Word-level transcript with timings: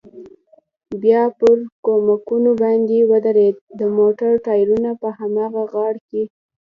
بیا 1.01 1.23
پر 1.39 1.57
کومکونو 1.85 2.51
باندې 2.61 2.97
ودرېد، 3.11 3.55
د 3.79 3.81
موټر 3.97 4.31
ټایرونه 4.45 4.91
په 5.01 5.07
هماغه 5.17 5.63
غار 5.73 5.95
کې. 6.07 6.23